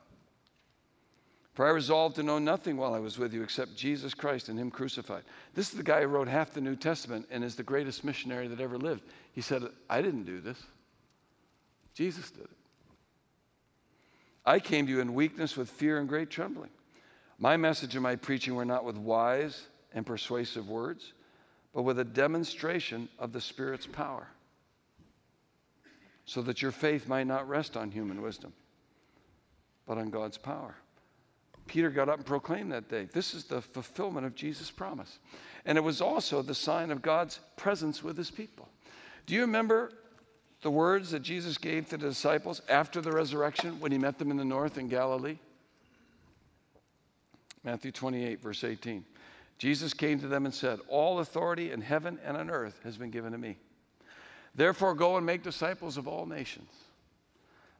[1.55, 4.57] For I resolved to know nothing while I was with you except Jesus Christ and
[4.57, 5.23] Him crucified.
[5.55, 8.47] This is the guy who wrote half the New Testament and is the greatest missionary
[8.47, 9.01] that ever lived.
[9.33, 10.57] He said, I didn't do this,
[11.97, 12.49] Jesus did it.
[14.45, 16.69] I came to you in weakness with fear and great trembling.
[17.39, 19.63] My message and my preaching were not with wise
[19.95, 21.13] and persuasive words,
[21.73, 24.27] but with a demonstration of the Spirit's power,
[26.25, 28.53] so that your faith might not rest on human wisdom,
[29.87, 30.75] but on God's power.
[31.65, 33.07] Peter got up and proclaimed that day.
[33.11, 35.17] This is the fulfillment of Jesus' promise.
[35.65, 38.69] And it was also the sign of God's presence with his people.
[39.25, 39.93] Do you remember
[40.61, 44.31] the words that Jesus gave to the disciples after the resurrection when he met them
[44.31, 45.37] in the north in Galilee?
[47.63, 49.05] Matthew 28, verse 18.
[49.57, 53.11] Jesus came to them and said, All authority in heaven and on earth has been
[53.11, 53.57] given to me.
[54.55, 56.69] Therefore, go and make disciples of all nations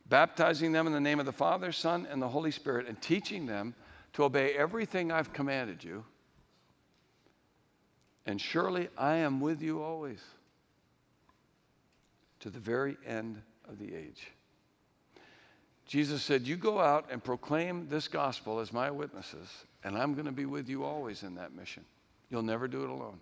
[0.09, 3.45] baptizing them in the name of the Father, Son, and the Holy Spirit, and teaching
[3.45, 3.75] them
[4.13, 6.03] to obey everything I've commanded you.
[8.25, 10.19] And surely I am with you always
[12.39, 14.31] to the very end of the age.
[15.85, 19.47] Jesus said, You go out and proclaim this gospel as my witnesses,
[19.83, 21.85] and I'm going to be with you always in that mission.
[22.29, 23.19] You'll never do it alone.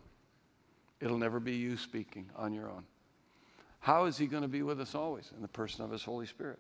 [1.00, 2.84] It'll never be you speaking on your own.
[3.80, 5.32] How is he going to be with us always?
[5.36, 6.58] In the person of his Holy Spirit.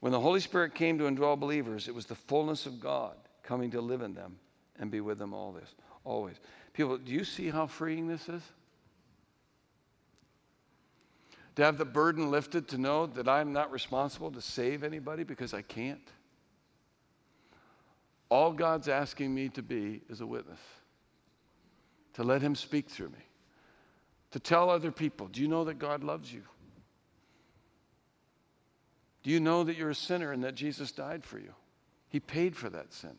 [0.00, 3.70] When the Holy Spirit came to indwell believers, it was the fullness of God coming
[3.72, 4.36] to live in them
[4.78, 6.36] and be with them all this, always.
[6.72, 8.42] People, do you see how freeing this is?
[11.56, 15.54] To have the burden lifted to know that I'm not responsible to save anybody because
[15.54, 16.08] I can't.
[18.28, 20.58] All God's asking me to be is a witness,
[22.14, 23.24] to let Him speak through me,
[24.32, 26.42] to tell other people, do you know that God loves you?
[29.22, 31.54] Do you know that you're a sinner and that Jesus died for you?
[32.08, 33.16] He paid for that sin.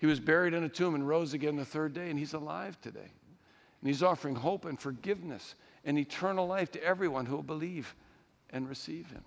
[0.00, 2.80] He was buried in a tomb and rose again the third day, and he's alive
[2.80, 3.00] today.
[3.00, 7.94] And he's offering hope and forgiveness and eternal life to everyone who will believe
[8.50, 9.24] and receive him.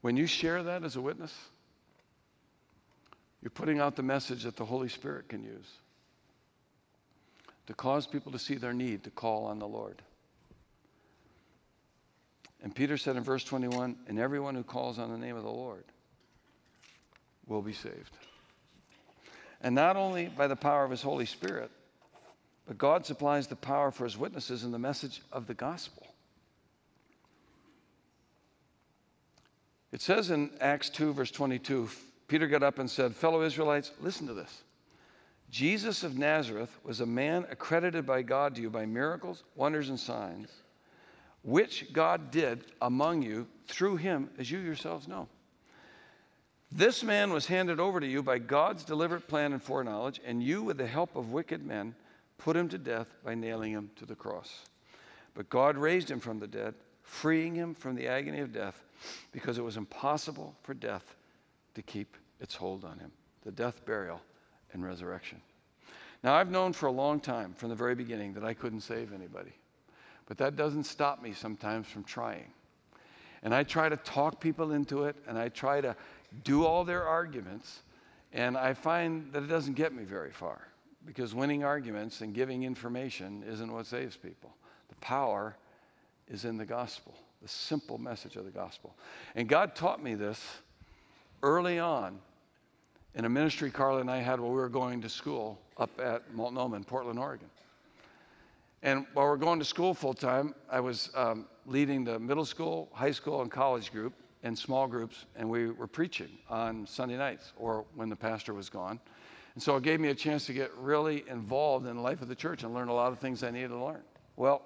[0.00, 1.34] When you share that as a witness,
[3.40, 5.70] you're putting out the message that the Holy Spirit can use
[7.66, 10.02] to cause people to see their need to call on the Lord.
[12.62, 15.50] And Peter said in verse 21 And everyone who calls on the name of the
[15.50, 15.84] Lord
[17.46, 18.16] will be saved.
[19.64, 21.70] And not only by the power of his Holy Spirit,
[22.66, 26.06] but God supplies the power for his witnesses in the message of the gospel.
[29.90, 31.88] It says in Acts 2, verse 22,
[32.28, 34.62] Peter got up and said, Fellow Israelites, listen to this.
[35.50, 39.98] Jesus of Nazareth was a man accredited by God to you by miracles, wonders, and
[39.98, 40.50] signs
[41.42, 45.28] which God did among you through him, as you yourselves know.
[46.76, 50.60] This man was handed over to you by God's deliberate plan and foreknowledge, and you,
[50.60, 51.94] with the help of wicked men,
[52.36, 54.64] put him to death by nailing him to the cross.
[55.34, 58.82] But God raised him from the dead, freeing him from the agony of death,
[59.30, 61.14] because it was impossible for death
[61.74, 63.12] to keep its hold on him
[63.44, 64.20] the death, burial,
[64.72, 65.40] and resurrection.
[66.24, 69.12] Now, I've known for a long time, from the very beginning, that I couldn't save
[69.12, 69.52] anybody.
[70.26, 72.50] But that doesn't stop me sometimes from trying.
[73.44, 75.94] And I try to talk people into it, and I try to
[76.42, 77.82] do all their arguments,
[78.32, 80.68] and I find that it doesn't get me very far
[81.06, 84.54] because winning arguments and giving information isn't what saves people.
[84.88, 85.54] The power
[86.28, 88.94] is in the gospel, the simple message of the gospel.
[89.34, 90.42] And God taught me this
[91.42, 92.18] early on
[93.14, 96.32] in a ministry Carla and I had while we were going to school up at
[96.34, 97.48] Multnomah in Portland, Oregon.
[98.82, 102.90] And while we're going to school full time, I was um, leading the middle school,
[102.92, 104.12] high school, and college group
[104.44, 108.68] in small groups, and we were preaching on Sunday nights or when the pastor was
[108.68, 109.00] gone.
[109.54, 112.28] And so it gave me a chance to get really involved in the life of
[112.28, 114.02] the church and learn a lot of things I needed to learn.
[114.36, 114.62] Well,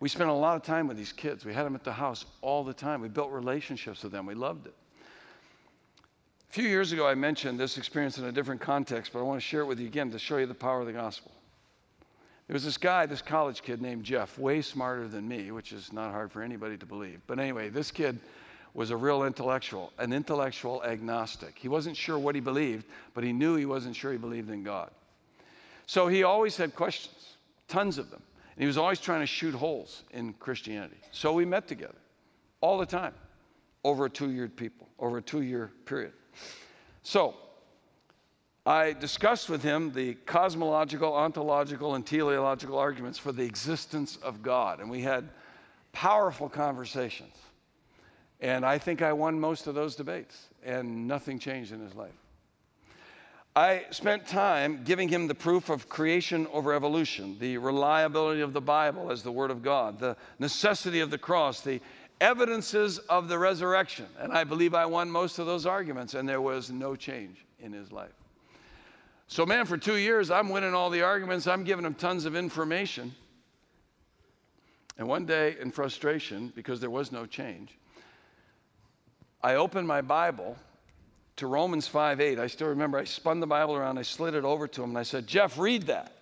[0.00, 1.44] we spent a lot of time with these kids.
[1.44, 3.00] We had them at the house all the time.
[3.00, 4.26] We built relationships with them.
[4.26, 4.74] We loved it.
[6.50, 9.40] A few years ago, I mentioned this experience in a different context, but I want
[9.40, 11.32] to share it with you again to show you the power of the gospel.
[12.46, 15.92] There was this guy, this college kid named Jeff, way smarter than me, which is
[15.92, 17.20] not hard for anybody to believe.
[17.26, 18.18] But anyway, this kid
[18.78, 21.58] was a real intellectual, an intellectual agnostic.
[21.58, 24.62] He wasn't sure what he believed, but he knew he wasn't sure he believed in
[24.62, 24.92] God.
[25.86, 27.34] So he always had questions,
[27.66, 28.22] tons of them.
[28.54, 30.98] And he was always trying to shoot holes in Christianity.
[31.10, 31.98] So we met together
[32.60, 33.14] all the time
[33.82, 36.12] over a two year people, over a two year period.
[37.02, 37.34] So
[38.64, 44.78] I discussed with him the cosmological, ontological, and teleological arguments for the existence of God.
[44.78, 45.28] And we had
[45.90, 47.34] powerful conversations.
[48.40, 52.14] And I think I won most of those debates, and nothing changed in his life.
[53.56, 58.60] I spent time giving him the proof of creation over evolution, the reliability of the
[58.60, 61.80] Bible as the Word of God, the necessity of the cross, the
[62.20, 64.06] evidences of the resurrection.
[64.20, 67.72] And I believe I won most of those arguments, and there was no change in
[67.72, 68.12] his life.
[69.26, 72.36] So, man, for two years, I'm winning all the arguments, I'm giving him tons of
[72.36, 73.12] information.
[74.96, 77.76] And one day, in frustration, because there was no change,
[79.42, 80.56] I opened my Bible
[81.36, 82.38] to Romans 5 8.
[82.38, 84.98] I still remember I spun the Bible around, I slid it over to him, and
[84.98, 86.12] I said, Jeff, read that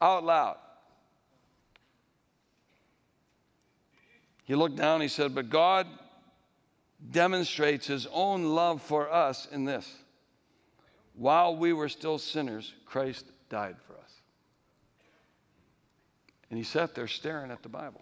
[0.00, 0.56] out loud.
[4.44, 5.86] He looked down, he said, But God
[7.10, 9.88] demonstrates his own love for us in this.
[11.14, 14.12] While we were still sinners, Christ died for us.
[16.50, 18.00] And he sat there staring at the Bible.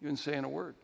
[0.00, 0.74] He wasn't saying a word.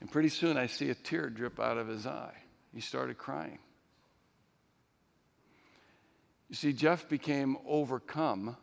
[0.00, 2.34] And pretty soon I see a tear drip out of his eye.
[2.72, 3.58] He started crying.
[6.48, 8.56] You see, Jeff became overcome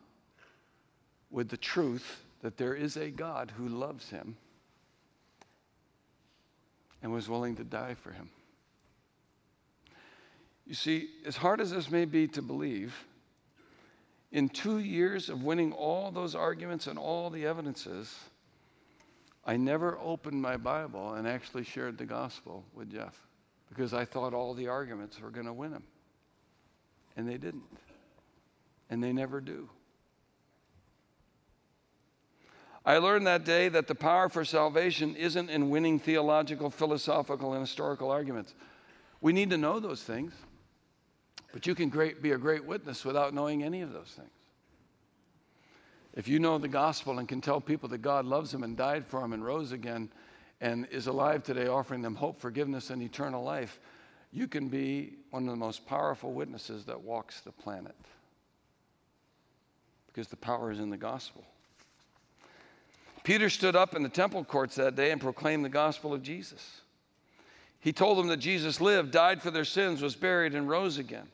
[1.29, 4.37] with the truth that there is a God who loves him
[7.03, 8.29] and was willing to die for him.
[10.65, 12.95] You see, as hard as this may be to believe,
[14.31, 18.17] in two years of winning all those arguments and all the evidences,
[19.45, 23.15] I never opened my Bible and actually shared the gospel with Jeff
[23.69, 25.83] because I thought all the arguments were going to win him.
[27.15, 27.63] And they didn't.
[28.89, 29.69] And they never do.
[32.85, 37.61] I learned that day that the power for salvation isn't in winning theological, philosophical, and
[37.61, 38.53] historical arguments.
[39.21, 40.33] We need to know those things,
[41.51, 44.29] but you can great, be a great witness without knowing any of those things.
[46.15, 49.05] If you know the gospel and can tell people that God loves them and died
[49.05, 50.09] for them and rose again
[50.61, 53.79] and is alive today, offering them hope, forgiveness, and eternal life,
[54.31, 57.95] you can be one of the most powerful witnesses that walks the planet.
[60.07, 61.43] Because the power is in the gospel.
[63.23, 66.81] Peter stood up in the temple courts that day and proclaimed the gospel of Jesus.
[67.79, 71.27] He told them that Jesus lived, died for their sins, was buried, and rose again.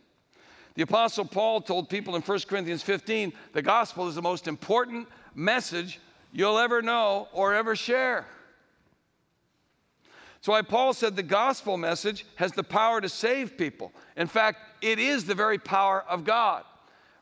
[0.76, 5.08] The Apostle Paul told people in 1 Corinthians 15 the gospel is the most important
[5.36, 6.00] message
[6.32, 8.26] you'll ever know or ever share.
[10.42, 13.92] So, why Paul said the gospel message has the power to save people.
[14.18, 16.64] In fact, it is the very power of God.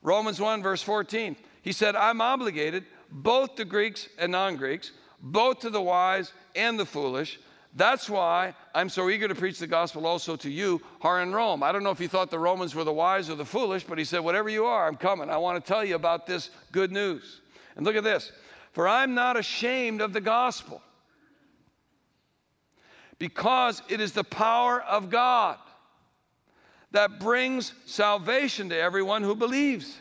[0.02, 5.60] Romans 1, verse 14, he said, I'm obligated both to Greeks and non Greeks, both
[5.60, 7.40] to the wise and the foolish.
[7.75, 11.34] That's why I'm so eager to preach the gospel also to you who are in
[11.34, 11.62] Rome.
[11.62, 13.99] I don't know if he thought the Romans were the wise or the foolish, but
[13.99, 15.29] he said, Whatever you are, I'm coming.
[15.29, 17.41] I want to tell you about this good news.
[17.75, 18.32] And look at this
[18.71, 20.82] For I'm not ashamed of the gospel,
[23.19, 25.58] because it is the power of God
[26.91, 29.95] that brings salvation to everyone who believes.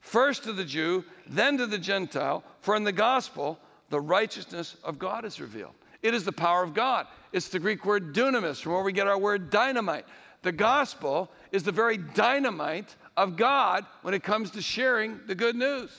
[0.00, 3.58] First to the Jew, then to the Gentile, for in the gospel,
[3.90, 5.74] the righteousness of God is revealed.
[6.06, 7.08] It is the power of God.
[7.32, 10.04] It's the Greek word dunamis, from where we get our word dynamite.
[10.42, 15.56] The gospel is the very dynamite of God when it comes to sharing the good
[15.56, 15.90] news.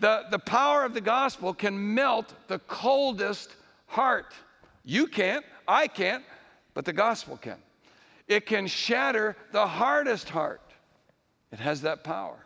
[0.00, 3.56] The, the power of the gospel can melt the coldest
[3.88, 4.32] heart.
[4.86, 6.24] You can't, I can't,
[6.72, 7.58] but the gospel can.
[8.26, 10.62] It can shatter the hardest heart.
[11.52, 12.38] It has that power.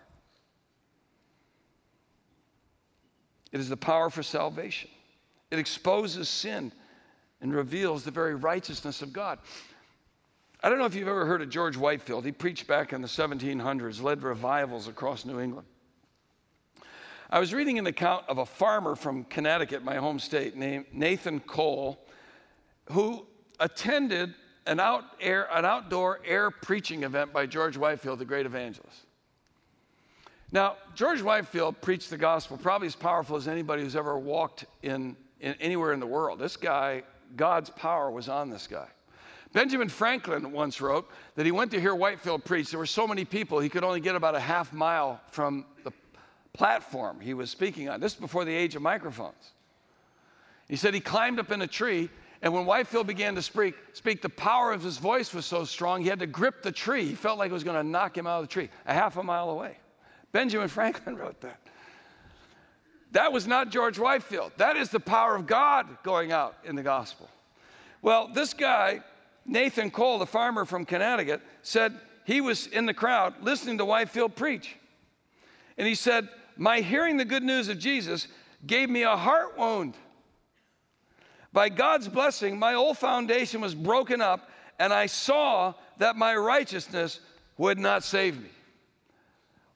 [3.52, 4.90] It is the power for salvation.
[5.52, 6.72] It exposes sin
[7.42, 9.38] and reveals the very righteousness of God.
[10.62, 12.24] I don't know if you've ever heard of George Whitefield.
[12.24, 15.66] He preached back in the 1700s, led revivals across New England.
[17.28, 21.38] I was reading an account of a farmer from Connecticut, my home state, named Nathan
[21.40, 21.98] Cole,
[22.90, 23.26] who
[23.60, 24.34] attended
[24.66, 29.00] an, out air, an outdoor air preaching event by George Whitefield, the great evangelist.
[30.50, 35.14] Now, George Whitefield preached the gospel probably as powerful as anybody who's ever walked in
[35.42, 36.38] in, anywhere in the world.
[36.38, 37.02] This guy,
[37.36, 38.88] God's power was on this guy.
[39.52, 42.70] Benjamin Franklin once wrote that he went to hear Whitefield preach.
[42.70, 45.92] There were so many people, he could only get about a half mile from the
[46.54, 48.00] platform he was speaking on.
[48.00, 49.52] This is before the age of microphones.
[50.68, 52.08] He said he climbed up in a tree,
[52.40, 56.00] and when Whitefield began to speak, speak, the power of his voice was so strong
[56.00, 57.04] he had to grip the tree.
[57.04, 59.18] He felt like it was going to knock him out of the tree, a half
[59.18, 59.76] a mile away.
[60.32, 61.61] Benjamin Franklin wrote that.
[63.12, 64.52] That was not George Whitefield.
[64.56, 67.28] That is the power of God going out in the gospel.
[68.00, 69.00] Well, this guy,
[69.46, 71.94] Nathan Cole, the farmer from Connecticut, said
[72.24, 74.76] he was in the crowd listening to Whitefield preach.
[75.76, 78.28] And he said, My hearing the good news of Jesus
[78.66, 79.94] gave me a heart wound.
[81.52, 84.48] By God's blessing, my old foundation was broken up,
[84.78, 87.20] and I saw that my righteousness
[87.58, 88.48] would not save me.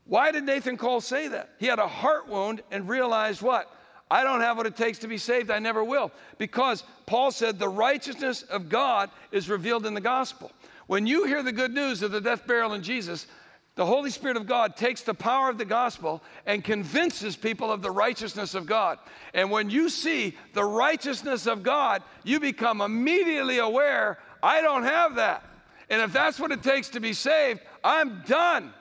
[0.06, 1.50] Why did Nathan Cole say that?
[1.58, 3.70] He had a heart wound and realized what?
[4.08, 5.50] I don't have what it takes to be saved.
[5.50, 6.12] I never will.
[6.38, 10.52] Because Paul said the righteousness of God is revealed in the gospel.
[10.86, 13.26] When you hear the good news of the death, burial, in Jesus,
[13.74, 17.82] the Holy Spirit of God takes the power of the gospel and convinces people of
[17.82, 18.98] the righteousness of God.
[19.34, 25.16] And when you see the righteousness of God, you become immediately aware I don't have
[25.16, 25.42] that.
[25.90, 28.72] And if that's what it takes to be saved, I'm done.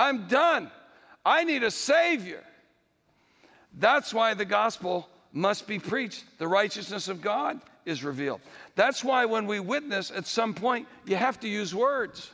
[0.00, 0.70] I'm done.
[1.26, 2.42] I need a Savior.
[3.78, 6.24] That's why the gospel must be preached.
[6.38, 8.40] The righteousness of God is revealed.
[8.76, 12.30] That's why when we witness, at some point, you have to use words.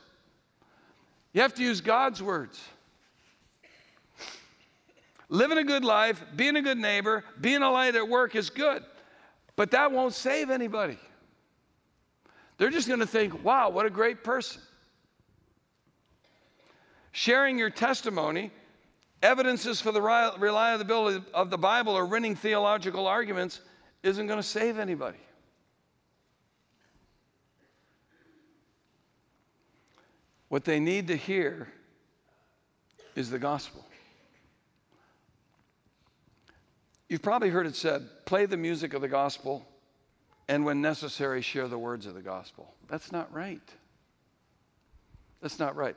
[1.32, 2.62] You have to use God's words.
[5.28, 8.84] Living a good life, being a good neighbor, being a light at work is good,
[9.56, 10.98] but that won't save anybody.
[12.58, 14.62] They're just going to think, wow, what a great person.
[17.16, 18.50] Sharing your testimony,
[19.22, 23.62] evidences for the reliability of the Bible, or winning theological arguments
[24.02, 25.16] isn't going to save anybody.
[30.50, 31.68] What they need to hear
[33.14, 33.82] is the gospel.
[37.08, 39.66] You've probably heard it said play the music of the gospel,
[40.48, 42.74] and when necessary, share the words of the gospel.
[42.88, 43.66] That's not right.
[45.40, 45.96] That's not right.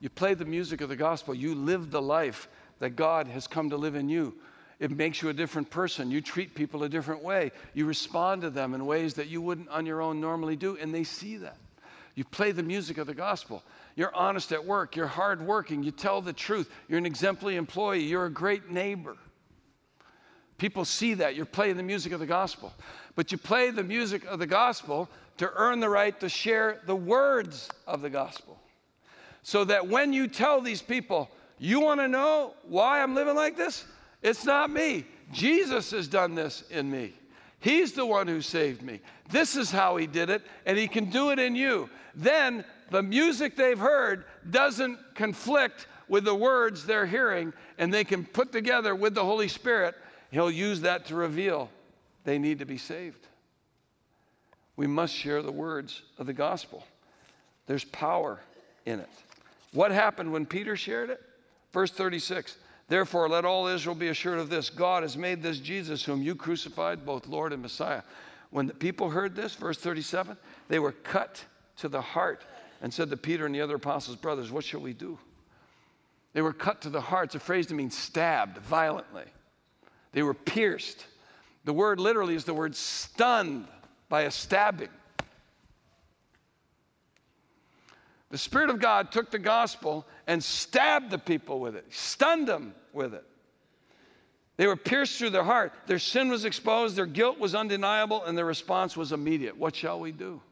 [0.00, 3.70] You play the music of the gospel, you live the life that God has come
[3.70, 4.34] to live in you.
[4.78, 6.10] It makes you a different person.
[6.10, 7.50] You treat people a different way.
[7.74, 10.94] You respond to them in ways that you wouldn't on your own normally do, and
[10.94, 11.56] they see that.
[12.14, 13.62] You play the music of the gospel.
[13.96, 14.94] You're honest at work.
[14.94, 15.82] You're hardworking.
[15.82, 16.70] You tell the truth.
[16.88, 18.02] You're an exemplary employee.
[18.02, 19.16] You're a great neighbor.
[20.58, 21.36] People see that.
[21.36, 22.72] You're playing the music of the gospel.
[23.14, 26.96] But you play the music of the gospel to earn the right to share the
[26.96, 28.57] words of the gospel.
[29.42, 33.56] So that when you tell these people, you want to know why I'm living like
[33.56, 33.84] this?
[34.22, 35.04] It's not me.
[35.32, 37.14] Jesus has done this in me.
[37.60, 39.00] He's the one who saved me.
[39.30, 41.90] This is how he did it, and he can do it in you.
[42.14, 48.24] Then the music they've heard doesn't conflict with the words they're hearing, and they can
[48.24, 49.94] put together with the Holy Spirit.
[50.30, 51.70] He'll use that to reveal
[52.24, 53.26] they need to be saved.
[54.76, 56.84] We must share the words of the gospel.
[57.66, 58.40] There's power
[58.86, 59.08] in it.
[59.72, 61.20] What happened when Peter shared it?
[61.72, 62.56] Verse 36
[62.88, 66.34] Therefore, let all Israel be assured of this God has made this Jesus, whom you
[66.34, 68.02] crucified, both Lord and Messiah.
[68.50, 70.36] When the people heard this, verse 37,
[70.68, 71.44] they were cut
[71.76, 72.44] to the heart
[72.80, 75.18] and said to Peter and the other apostles, Brothers, what shall we do?
[76.32, 77.26] They were cut to the heart.
[77.26, 79.24] It's a phrase that means stabbed violently.
[80.12, 81.04] They were pierced.
[81.64, 83.66] The word literally is the word stunned
[84.08, 84.88] by a stabbing.
[88.30, 92.74] The Spirit of God took the gospel and stabbed the people with it, stunned them
[92.92, 93.24] with it.
[94.58, 95.72] They were pierced through their heart.
[95.86, 99.56] Their sin was exposed, their guilt was undeniable, and their response was immediate.
[99.56, 100.42] What shall we do?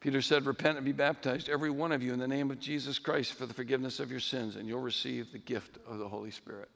[0.00, 2.98] Peter said, Repent and be baptized, every one of you, in the name of Jesus
[2.98, 6.30] Christ for the forgiveness of your sins, and you'll receive the gift of the Holy
[6.30, 6.68] Spirit.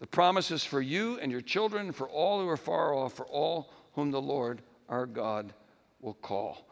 [0.00, 3.26] The promise is for you and your children, for all who are far off, for
[3.26, 5.54] all whom the Lord our God
[6.00, 6.65] will call.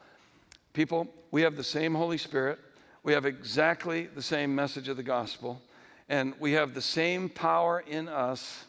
[0.75, 2.59] People, we have the same Holy Spirit.
[3.03, 5.63] We have exactly the same message of the gospel.
[6.11, 8.67] And we have the same power in us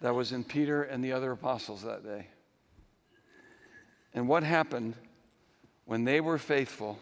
[0.00, 2.26] that was in Peter and the other apostles that day.
[4.14, 4.94] And what happened
[5.84, 6.98] when they were faithful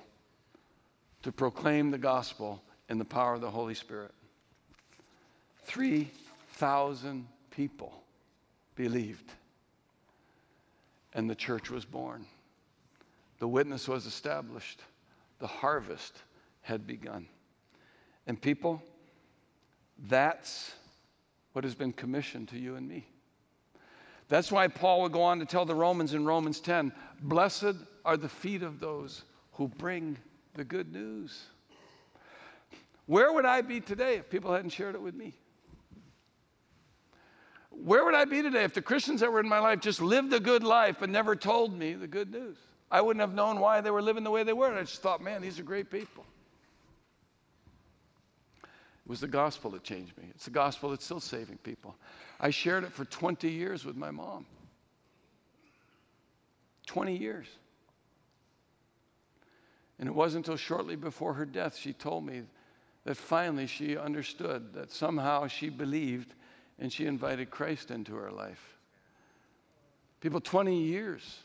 [1.22, 4.12] to proclaim the gospel in the power of the Holy Spirit.
[5.64, 8.04] 3,000 people
[8.74, 9.32] believed,
[11.14, 12.26] and the church was born.
[13.44, 14.80] The witness was established,
[15.38, 16.16] the harvest
[16.62, 17.26] had begun.
[18.26, 18.82] And people,
[20.08, 20.72] that's
[21.52, 23.06] what has been commissioned to you and me.
[24.30, 26.90] That's why Paul would go on to tell the Romans in Romans 10
[27.20, 30.16] Blessed are the feet of those who bring
[30.54, 31.44] the good news.
[33.04, 35.34] Where would I be today if people hadn't shared it with me?
[37.68, 40.32] Where would I be today if the Christians that were in my life just lived
[40.32, 42.56] a good life but never told me the good news?
[42.94, 44.72] I wouldn't have known why they were living the way they were.
[44.72, 46.24] I just thought, man, these are great people.
[48.62, 50.26] It was the gospel that changed me.
[50.30, 51.96] It's the gospel that's still saving people.
[52.38, 54.46] I shared it for 20 years with my mom.
[56.86, 57.48] 20 years.
[59.98, 62.42] And it wasn't until shortly before her death she told me
[63.02, 66.32] that finally she understood that somehow she believed
[66.78, 68.78] and she invited Christ into her life.
[70.20, 71.40] People, 20 years.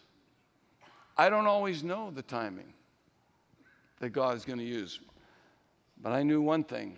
[1.20, 2.72] I don't always know the timing
[4.00, 5.02] that God is going to use.
[6.02, 6.98] But I knew one thing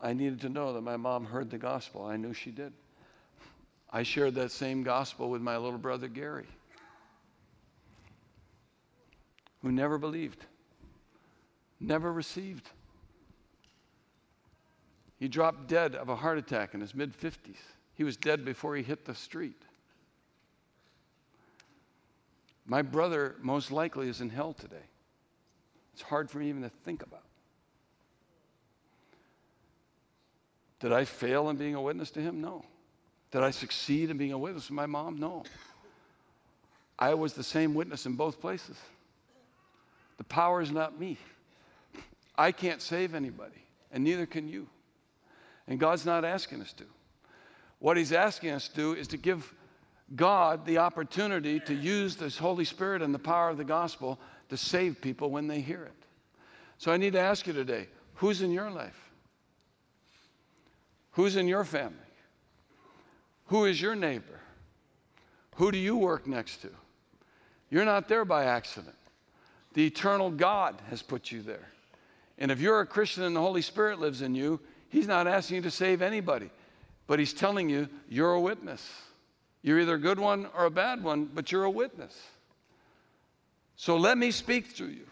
[0.00, 2.02] I needed to know that my mom heard the gospel.
[2.02, 2.72] I knew she did.
[3.90, 6.46] I shared that same gospel with my little brother Gary,
[9.60, 10.46] who never believed,
[11.78, 12.70] never received.
[15.18, 17.60] He dropped dead of a heart attack in his mid 50s.
[17.92, 19.60] He was dead before he hit the street.
[22.66, 24.76] My brother most likely is in hell today.
[25.92, 27.24] It's hard for me even to think about.
[30.80, 32.40] Did I fail in being a witness to him?
[32.40, 32.64] No.
[33.30, 35.16] Did I succeed in being a witness to my mom?
[35.18, 35.44] No.
[36.98, 38.76] I was the same witness in both places.
[40.18, 41.18] The power is not me.
[42.36, 44.68] I can't save anybody, and neither can you.
[45.66, 46.84] And God's not asking us to.
[47.78, 49.52] What He's asking us to do is to give
[50.16, 54.56] God the opportunity to use this Holy Spirit and the power of the gospel to
[54.56, 56.06] save people when they hear it.
[56.78, 59.10] So I need to ask you today who's in your life?
[61.12, 61.96] Who's in your family?
[63.46, 64.40] Who is your neighbor?
[65.56, 66.70] Who do you work next to?
[67.70, 68.94] You're not there by accident.
[69.74, 71.68] The eternal God has put you there.
[72.38, 75.56] And if you're a Christian and the Holy Spirit lives in you, He's not asking
[75.56, 76.50] you to save anybody,
[77.06, 78.86] but He's telling you you're a witness.
[79.62, 82.20] You're either a good one or a bad one, but you're a witness.
[83.76, 85.06] So let me speak through you.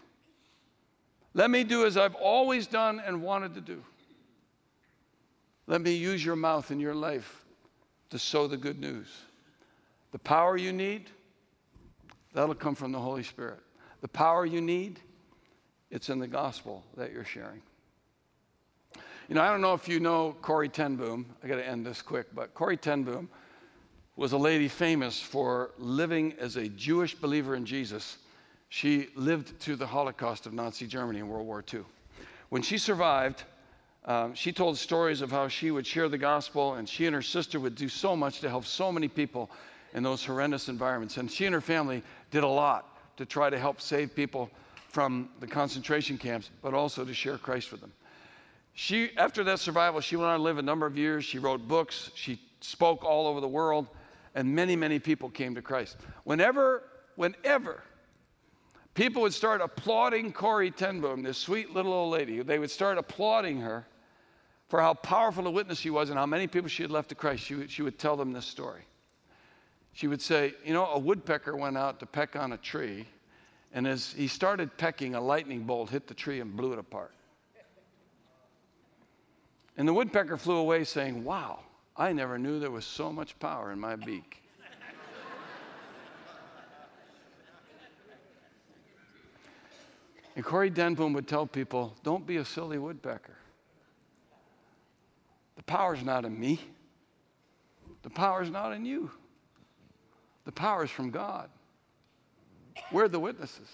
[1.33, 3.81] Let me do as I've always done and wanted to do.
[5.67, 7.45] Let me use your mouth in your life
[8.09, 9.07] to sow the good news.
[10.11, 11.09] The power you need,
[12.33, 13.59] that'll come from the Holy Spirit.
[14.01, 14.99] The power you need,
[15.89, 17.61] it's in the gospel that you're sharing.
[19.29, 21.25] You know, I don't know if you know Corrie ten Boom.
[21.41, 23.29] I got to end this quick, but Corrie ten Boom
[24.15, 28.17] was a lady famous for living as a Jewish believer in Jesus.
[28.69, 31.81] She lived through the Holocaust of Nazi Germany in World War II.
[32.49, 33.43] When she survived,
[34.05, 37.21] um, she told stories of how she would share the gospel, and she and her
[37.21, 39.49] sister would do so much to help so many people
[39.93, 41.17] in those horrendous environments.
[41.17, 44.49] And she and her family did a lot to try to help save people
[44.89, 47.93] from the concentration camps, but also to share Christ with them.
[48.73, 51.23] She, after that survival, she went on to live a number of years.
[51.23, 52.11] She wrote books.
[52.15, 53.87] She spoke all over the world,
[54.35, 55.97] and many, many people came to Christ.
[56.23, 56.83] Whenever,
[57.15, 57.83] whenever
[58.93, 62.97] people would start applauding Corrie ten Boom, this sweet little old lady, they would start
[62.97, 63.85] applauding her
[64.69, 67.15] for how powerful a witness she was and how many people she had left to
[67.15, 68.83] Christ, she, would, she would tell them this story.
[69.91, 73.05] She would say, You know, a woodpecker went out to peck on a tree,
[73.73, 77.11] and as he started pecking, a lightning bolt hit the tree and blew it apart.
[79.75, 81.59] And the woodpecker flew away saying, Wow,
[82.01, 84.41] I never knew there was so much power in my beak.
[90.35, 93.37] and Corrie ten Boom would tell people, Don't be a silly woodpecker.
[95.57, 96.59] The power's not in me.
[98.01, 99.11] The power's not in you.
[100.45, 101.51] The power is from God.
[102.91, 103.69] We're the witnesses.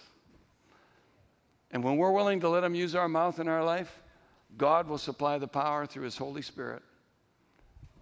[1.71, 4.01] And when we're willing to let Him use our mouth in our life,
[4.57, 6.84] God will supply the power through His Holy Spirit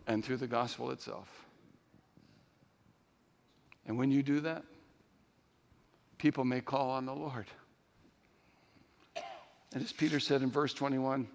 [0.07, 1.27] and through the gospel itself.
[3.87, 4.63] And when you do that,
[6.17, 7.45] people may call on the Lord.
[9.73, 11.27] And as Peter said in verse 21,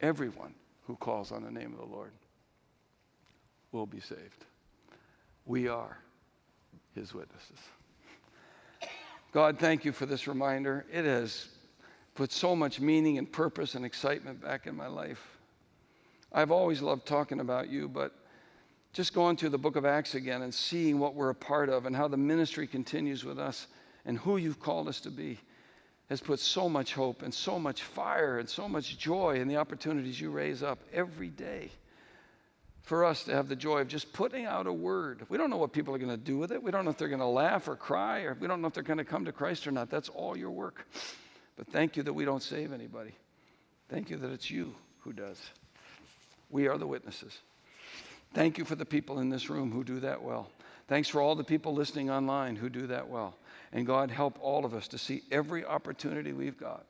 [0.00, 0.54] everyone
[0.86, 2.12] who calls on the name of the Lord
[3.72, 4.44] will be saved.
[5.44, 5.98] We are
[6.94, 7.58] his witnesses.
[9.32, 10.86] God, thank you for this reminder.
[10.90, 11.48] It has
[12.14, 15.35] put so much meaning and purpose and excitement back in my life.
[16.36, 18.12] I've always loved talking about you, but
[18.92, 21.86] just going through the book of Acts again and seeing what we're a part of
[21.86, 23.66] and how the ministry continues with us
[24.04, 25.40] and who you've called us to be
[26.10, 29.56] has put so much hope and so much fire and so much joy in the
[29.56, 31.70] opportunities you raise up every day
[32.82, 35.24] for us to have the joy of just putting out a word.
[35.30, 36.62] We don't know what people are going to do with it.
[36.62, 38.74] We don't know if they're going to laugh or cry, or we don't know if
[38.74, 39.88] they're going to come to Christ or not.
[39.88, 40.86] That's all your work.
[41.56, 43.16] But thank you that we don't save anybody.
[43.88, 45.40] Thank you that it's you who does.
[46.50, 47.38] We are the witnesses.
[48.34, 50.50] Thank you for the people in this room who do that well.
[50.88, 53.36] Thanks for all the people listening online who do that well.
[53.72, 56.86] And God, help all of us to see every opportunity we've got,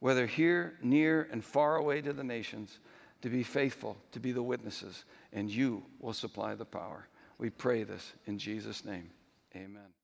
[0.00, 2.78] whether here, near, and far away to the nations,
[3.22, 7.06] to be faithful, to be the witnesses, and you will supply the power.
[7.38, 9.10] We pray this in Jesus' name.
[9.54, 10.01] Amen.